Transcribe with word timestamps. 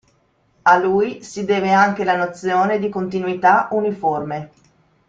A 0.63 0.79
lui 0.79 1.21
si 1.21 1.45
deve 1.45 1.71
anche 1.73 2.03
la 2.03 2.15
nozione 2.15 2.79
di 2.79 2.89
continuità 2.89 3.67
uniforme. 3.69 4.49